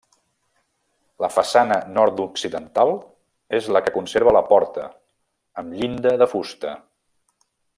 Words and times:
La 1.25 1.29
façana 1.33 1.75
nord-occidental 1.97 2.93
és 3.59 3.69
la 3.77 3.83
que 3.89 3.93
conserva 3.99 4.33
la 4.37 4.43
porta, 4.53 4.87
amb 5.63 5.77
llinda 5.83 6.15
de 6.23 6.29
fusta. 6.37 6.73